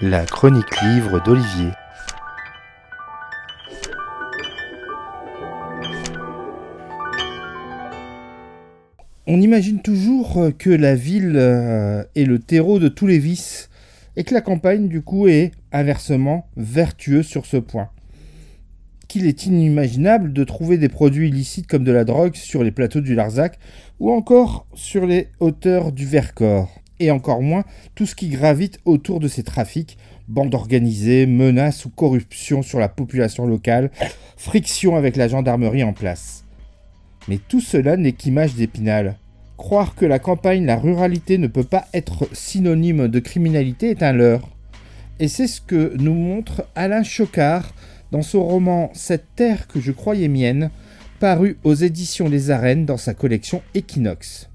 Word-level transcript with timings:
La 0.00 0.26
chronique 0.26 0.80
livre 0.82 1.22
d'Olivier. 1.22 1.70
On 9.26 9.40
imagine 9.40 9.80
toujours 9.80 10.40
que 10.58 10.70
la 10.70 10.94
ville 10.94 11.34
euh, 11.36 12.02
est 12.16 12.24
le 12.24 12.38
terreau 12.38 12.78
de 12.78 12.88
tous 12.88 13.06
les 13.06 13.18
vices 13.18 13.70
et 14.16 14.24
que 14.24 14.34
la 14.34 14.40
campagne 14.40 14.88
du 14.88 15.02
coup 15.02 15.28
est 15.28 15.52
inversement 15.70 16.48
vertueuse 16.56 17.26
sur 17.26 17.46
ce 17.46 17.56
point. 17.56 17.88
Qu'il 19.08 19.26
est 19.26 19.46
inimaginable 19.46 20.32
de 20.32 20.44
trouver 20.44 20.78
des 20.78 20.88
produits 20.88 21.28
illicites 21.28 21.68
comme 21.68 21.84
de 21.84 21.92
la 21.92 22.04
drogue 22.04 22.34
sur 22.34 22.64
les 22.64 22.72
plateaux 22.72 23.00
du 23.00 23.14
Larzac 23.14 23.58
ou 24.00 24.10
encore 24.10 24.66
sur 24.74 25.06
les 25.06 25.28
hauteurs 25.38 25.92
du 25.92 26.06
Vercors 26.06 26.81
et 27.00 27.10
encore 27.10 27.42
moins 27.42 27.64
tout 27.94 28.06
ce 28.06 28.14
qui 28.14 28.28
gravite 28.28 28.80
autour 28.84 29.20
de 29.20 29.28
ces 29.28 29.42
trafics, 29.42 29.98
bandes 30.28 30.54
organisées, 30.54 31.26
menaces 31.26 31.84
ou 31.84 31.90
corruption 31.90 32.62
sur 32.62 32.78
la 32.78 32.88
population 32.88 33.46
locale, 33.46 33.90
friction 34.36 34.96
avec 34.96 35.16
la 35.16 35.28
gendarmerie 35.28 35.84
en 35.84 35.92
place. 35.92 36.44
Mais 37.28 37.38
tout 37.48 37.60
cela 37.60 37.96
n'est 37.96 38.12
qu'image 38.12 38.54
d'épinal. 38.54 39.16
Croire 39.56 39.94
que 39.94 40.06
la 40.06 40.18
campagne, 40.18 40.66
la 40.66 40.76
ruralité 40.76 41.38
ne 41.38 41.46
peut 41.46 41.64
pas 41.64 41.86
être 41.94 42.28
synonyme 42.32 43.08
de 43.08 43.20
criminalité 43.20 43.90
est 43.90 44.02
un 44.02 44.12
leurre. 44.12 44.48
Et 45.20 45.28
c'est 45.28 45.46
ce 45.46 45.60
que 45.60 45.94
nous 45.98 46.14
montre 46.14 46.64
Alain 46.74 47.04
Chocard 47.04 47.72
dans 48.10 48.22
son 48.22 48.42
roman 48.42 48.90
Cette 48.92 49.36
terre 49.36 49.68
que 49.68 49.80
je 49.80 49.92
croyais 49.92 50.28
mienne, 50.28 50.70
paru 51.20 51.58
aux 51.62 51.74
éditions 51.74 52.28
Les 52.28 52.50
Arènes 52.50 52.86
dans 52.86 52.96
sa 52.96 53.14
collection 53.14 53.62
Equinox. 53.74 54.51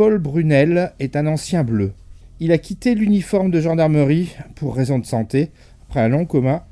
Paul 0.00 0.16
Brunel 0.16 0.92
est 0.98 1.14
un 1.14 1.26
ancien 1.26 1.62
bleu. 1.62 1.92
Il 2.38 2.52
a 2.52 2.56
quitté 2.56 2.94
l'uniforme 2.94 3.50
de 3.50 3.60
gendarmerie 3.60 4.34
pour 4.54 4.74
raison 4.74 4.98
de 4.98 5.04
santé, 5.04 5.50
après 5.82 6.00
un 6.00 6.08
long 6.08 6.24
coma, 6.24 6.66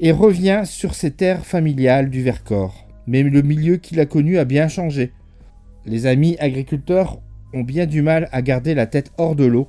et 0.00 0.10
revient 0.10 0.62
sur 0.64 0.96
ses 0.96 1.12
terres 1.12 1.46
familiales 1.46 2.10
du 2.10 2.24
Vercors. 2.24 2.88
Mais 3.06 3.22
le 3.22 3.42
milieu 3.42 3.76
qu'il 3.76 4.00
a 4.00 4.06
connu 4.06 4.38
a 4.38 4.44
bien 4.44 4.66
changé. 4.66 5.12
Les 5.86 6.06
amis 6.06 6.36
agriculteurs 6.40 7.20
ont 7.52 7.62
bien 7.62 7.86
du 7.86 8.02
mal 8.02 8.28
à 8.32 8.42
garder 8.42 8.74
la 8.74 8.86
tête 8.86 9.12
hors 9.18 9.36
de 9.36 9.44
l'eau 9.44 9.68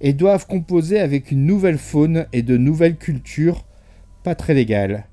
et 0.00 0.12
doivent 0.12 0.46
composer 0.46 1.00
avec 1.00 1.32
une 1.32 1.46
nouvelle 1.46 1.78
faune 1.78 2.26
et 2.32 2.42
de 2.42 2.56
nouvelles 2.56 2.98
cultures 2.98 3.66
pas 4.22 4.36
très 4.36 4.54
légales. 4.54 5.06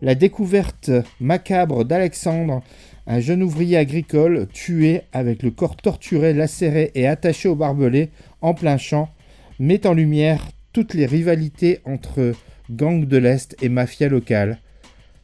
La 0.00 0.14
découverte 0.14 0.92
macabre 1.18 1.84
d'Alexandre 1.84 2.62
un 3.06 3.20
jeune 3.20 3.42
ouvrier 3.42 3.76
agricole 3.76 4.46
tué 4.52 5.02
avec 5.12 5.42
le 5.42 5.50
corps 5.50 5.76
torturé, 5.76 6.32
lacéré 6.32 6.90
et 6.94 7.06
attaché 7.06 7.48
au 7.48 7.56
barbelé 7.56 8.10
en 8.40 8.54
plein 8.54 8.78
champ 8.78 9.10
met 9.58 9.86
en 9.86 9.94
lumière 9.94 10.48
toutes 10.72 10.94
les 10.94 11.06
rivalités 11.06 11.80
entre 11.84 12.32
gangs 12.70 13.06
de 13.06 13.16
l'Est 13.16 13.56
et 13.62 13.68
mafia 13.68 14.08
locale. 14.08 14.58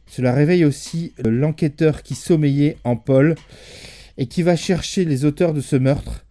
Cela 0.05 0.33
réveille 0.33 0.65
aussi 0.65 1.13
l'enquêteur 1.23 2.03
qui 2.03 2.15
sommeillait 2.15 2.77
en 2.83 2.95
Paul 2.95 3.35
et 4.17 4.27
qui 4.27 4.43
va 4.43 4.55
chercher 4.55 5.05
les 5.05 5.25
auteurs 5.25 5.53
de 5.53 5.61
ce 5.61 5.75
meurtre 5.75 6.25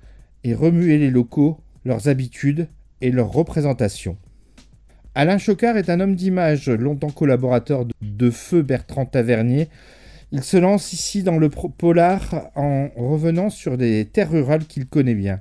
et 0.45 0.55
remuer 0.55 0.99
les 0.99 1.11
locaux, 1.11 1.59
leurs 1.85 2.09
habitudes 2.09 2.69
et 3.01 3.11
leurs 3.11 3.33
représentations. 3.33 4.17
Alain 5.15 5.39
Chocard 5.39 5.77
est 5.77 5.91
un 5.91 6.01
homme 6.01 6.15
d'image, 6.15 6.69
longtemps 6.69 7.11
collaborateur 7.11 7.85
de 8.01 8.31
Feu 8.31 8.63
Bertrand 8.63 9.07
Tavernier, 9.07 9.69
il 10.33 10.45
se 10.45 10.57
lance 10.57 10.93
ici 10.93 11.23
dans 11.23 11.39
le 11.39 11.49
polar 11.49 12.51
en 12.55 12.89
revenant 12.97 13.51
sur 13.51 13.77
des 13.77 14.05
terres 14.05 14.31
rurales 14.31 14.67
qu'il 14.67 14.87
connaît 14.87 15.15
bien. 15.15 15.41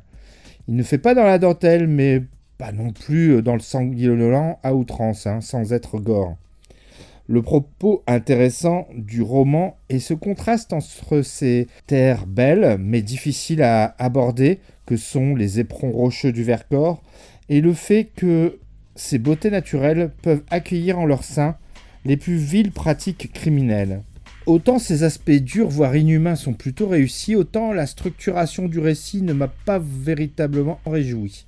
Il 0.68 0.76
ne 0.76 0.84
fait 0.84 0.98
pas 0.98 1.14
dans 1.14 1.24
la 1.24 1.38
dentelle, 1.38 1.88
mais 1.88 2.24
pas 2.58 2.72
non 2.72 2.92
plus 2.92 3.42
dans 3.42 3.54
le 3.54 3.60
sanguinolent 3.60 4.60
à 4.64 4.74
outrance, 4.74 5.28
hein, 5.28 5.42
sans 5.42 5.74
être 5.74 6.00
gore. 6.00 6.36
Le 7.28 7.44
propos 7.44 8.04
intéressant 8.08 8.88
du 8.96 9.22
roman 9.22 9.78
est 9.90 10.00
ce 10.00 10.16
contraste 10.16 10.74
entre 10.74 11.22
ces 11.22 11.68
terres 11.86 12.26
belles 12.26 12.78
mais 12.80 13.04
difficiles 13.04 13.62
à 13.62 13.96
aborder, 14.00 14.60
que 14.88 14.98
sont 14.98 15.36
les 15.36 15.60
éperons 15.60 15.92
rocheux 15.92 16.32
du 16.32 16.44
Vercors, 16.44 17.04
et 17.48 17.62
le 17.62 17.74
fait 17.74 18.10
que 18.16 18.58
ces 18.96 19.20
beautés 19.20 19.52
naturelles 19.52 20.12
peuvent 20.24 20.44
accueillir 20.50 20.98
en 20.98 21.06
leur 21.06 21.24
sein 21.24 21.56
les 22.04 22.18
plus 22.18 22.38
viles 22.38 22.72
pratiques 22.72 23.32
criminelles. 23.32 24.02
Autant 24.50 24.80
ces 24.80 25.04
aspects 25.04 25.30
durs, 25.30 25.70
voire 25.70 25.96
inhumains, 25.96 26.36
sont 26.36 26.54
plutôt 26.54 26.88
réussis, 26.88 27.36
autant 27.36 27.72
la 27.72 27.86
structuration 27.86 28.68
du 28.68 28.80
récit 28.80 29.22
ne 29.22 29.34
m'a 29.34 29.48
pas 29.48 29.78
véritablement 29.78 30.80
réjoui. 30.88 31.46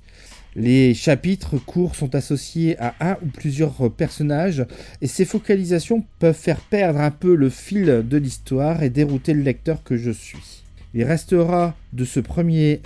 Les 0.54 0.94
chapitres 0.94 1.58
courts 1.58 1.96
sont 1.96 2.14
associés 2.14 2.78
à 2.78 2.94
un 3.00 3.16
ou 3.20 3.26
plusieurs 3.26 3.90
personnages 3.90 4.64
et 5.00 5.08
ces 5.08 5.24
focalisations 5.24 6.04
peuvent 6.20 6.32
faire 6.32 6.60
perdre 6.60 7.00
un 7.00 7.10
peu 7.10 7.34
le 7.34 7.50
fil 7.50 8.04
de 8.08 8.16
l'histoire 8.16 8.84
et 8.84 8.88
dérouter 8.88 9.34
le 9.34 9.42
lecteur 9.42 9.82
que 9.82 9.96
je 9.96 10.12
suis. 10.12 10.62
Il 10.94 11.02
restera 11.02 11.74
de 11.92 12.04
ce 12.04 12.20
premier 12.20 12.82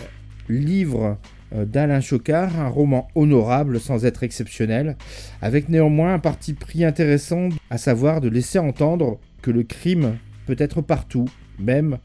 livre 0.49 1.19
d'Alain 1.53 2.01
Chocard, 2.01 2.59
un 2.59 2.69
roman 2.69 3.09
honorable 3.15 3.81
sans 3.81 4.05
être 4.05 4.23
exceptionnel, 4.23 4.97
avec 5.41 5.69
néanmoins 5.69 6.15
un 6.15 6.19
parti 6.19 6.55
pris 6.55 6.85
intéressant, 6.85 7.51
à 7.71 7.79
savoir 7.79 8.21
de 8.21 8.29
laisser 8.29 8.59
entendre 8.59 9.19
que 9.43 9.51
le 9.51 9.63
crime 9.63 10.17
peut 10.47 10.57
être 10.59 10.81
partout, 10.81 11.29
même 11.59 11.99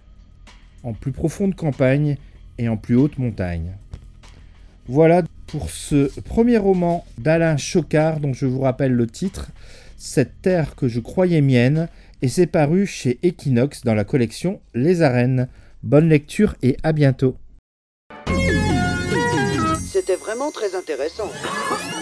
en 0.83 0.93
plus 0.93 1.11
profonde 1.11 1.55
campagne 1.55 2.17
et 2.57 2.69
en 2.69 2.77
plus 2.77 2.95
haute 2.95 3.17
montagne. 3.17 3.71
Voilà 4.87 5.23
pour 5.47 5.69
ce 5.69 6.19
premier 6.21 6.57
roman 6.57 7.05
d'Alain 7.17 7.57
Chocard 7.57 8.19
dont 8.19 8.33
je 8.33 8.45
vous 8.45 8.61
rappelle 8.61 8.93
le 8.93 9.07
titre, 9.07 9.51
Cette 9.97 10.41
terre 10.41 10.75
que 10.75 10.87
je 10.87 10.99
croyais 10.99 11.41
mienne, 11.41 11.87
et 12.23 12.27
c'est 12.27 12.47
paru 12.47 12.87
chez 12.87 13.19
Equinox 13.23 13.83
dans 13.83 13.93
la 13.93 14.03
collection 14.03 14.59
Les 14.73 15.01
Arènes. 15.03 15.47
Bonne 15.83 16.09
lecture 16.09 16.55
et 16.63 16.77
à 16.83 16.91
bientôt. 16.91 17.35
C'était 20.01 20.15
vraiment 20.15 20.49
très 20.49 20.73
intéressant. 20.73 21.29